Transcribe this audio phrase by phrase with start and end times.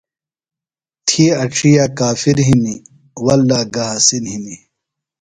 [1.07, 2.81] تھی اڇِھیہ کافر ہِنیۡ
[3.25, 4.61] وللّٰہ گہ حسِین ہِنیۡ۔